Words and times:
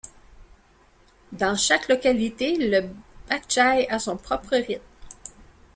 Dans 1.31 1.55
chaque 1.55 1.87
localité, 1.87 2.55
le 2.57 2.89
baitchai 3.29 3.87
a 3.87 3.99
son 3.99 4.17
propre 4.17 4.55
rythme. 4.55 4.81